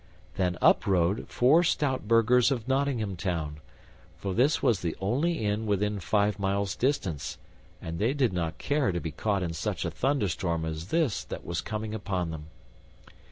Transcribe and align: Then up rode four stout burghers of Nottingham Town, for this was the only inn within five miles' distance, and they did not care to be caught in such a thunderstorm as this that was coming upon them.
Then 0.33 0.57
up 0.63 0.87
rode 0.87 1.27
four 1.29 1.61
stout 1.61 2.07
burghers 2.07 2.49
of 2.49 2.67
Nottingham 2.67 3.15
Town, 3.17 3.57
for 4.17 4.33
this 4.33 4.63
was 4.63 4.79
the 4.79 4.95
only 4.99 5.45
inn 5.45 5.67
within 5.67 5.99
five 5.99 6.39
miles' 6.39 6.75
distance, 6.75 7.37
and 7.79 7.99
they 7.99 8.15
did 8.15 8.33
not 8.33 8.57
care 8.57 8.91
to 8.91 8.99
be 8.99 9.11
caught 9.11 9.43
in 9.43 9.53
such 9.53 9.85
a 9.85 9.91
thunderstorm 9.91 10.65
as 10.65 10.87
this 10.87 11.23
that 11.25 11.45
was 11.45 11.61
coming 11.61 11.93
upon 11.93 12.31
them. 12.31 12.47